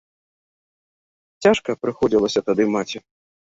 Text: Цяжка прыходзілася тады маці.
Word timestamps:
Цяжка 1.47 1.69
прыходзілася 1.85 2.39
тады 2.49 2.67
маці. 2.79 2.97